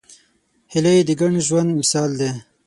[0.71, 2.29] هیلۍ د ګډ ژوند مثال ده